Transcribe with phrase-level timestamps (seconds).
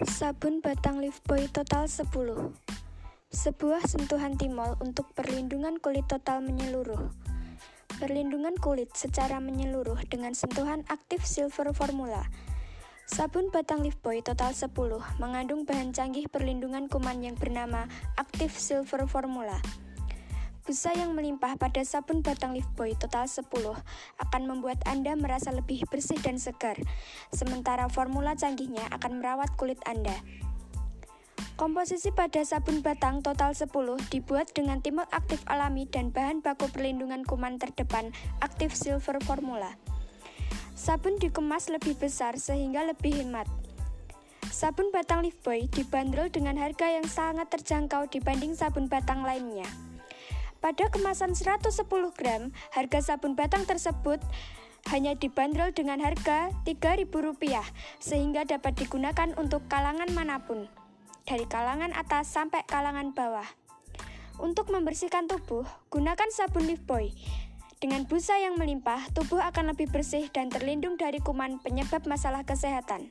[0.00, 2.08] Sabun batang Lifebuoy total 10
[3.28, 7.12] Sebuah sentuhan timol untuk perlindungan kulit total menyeluruh.
[8.00, 12.24] Perlindungan kulit secara menyeluruh dengan sentuhan aktif silver formula.
[13.04, 14.72] Sabun batang Lifebuoy total 10
[15.20, 17.84] mengandung bahan canggih perlindungan kuman yang bernama
[18.16, 19.60] aktif silver formula
[20.60, 23.48] Busa yang melimpah pada sabun batang Lifebuoy total 10
[24.20, 26.76] akan membuat Anda merasa lebih bersih dan segar,
[27.32, 30.12] sementara formula canggihnya akan merawat kulit Anda.
[31.56, 33.72] Komposisi pada sabun batang total 10
[34.12, 38.12] dibuat dengan timol aktif alami dan bahan baku perlindungan kuman terdepan
[38.44, 39.76] aktif silver formula.
[40.76, 43.48] Sabun dikemas lebih besar sehingga lebih hemat.
[44.48, 49.68] Sabun batang Lifebuoy dibanderol dengan harga yang sangat terjangkau dibanding sabun batang lainnya.
[50.60, 54.20] Pada kemasan 110 gram, harga sabun batang tersebut
[54.92, 57.64] hanya dibanderol dengan harga Rp3.000
[57.96, 60.68] sehingga dapat digunakan untuk kalangan mana pun,
[61.24, 63.48] dari kalangan atas sampai kalangan bawah.
[64.36, 67.12] Untuk membersihkan tubuh, gunakan sabun Lifebuoy.
[67.80, 73.08] Dengan busa yang melimpah, tubuh akan lebih bersih dan terlindung dari kuman penyebab masalah kesehatan.